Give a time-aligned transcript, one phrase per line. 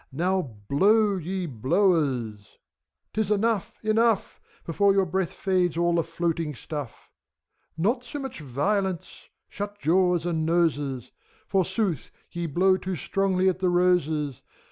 [0.11, 2.57] Now blow, ye Blowers!—
[3.13, 4.41] ^'T is enough, enough!
[4.65, 7.11] Before your breath fades all the floating stuff.
[7.77, 11.11] Not so much violence,— shut jaws and noses!
[11.45, 14.41] Forsooth, ye blow too strongly at the roses.